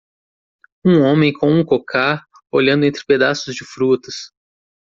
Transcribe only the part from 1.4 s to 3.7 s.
um cocar olhando entre pedaços de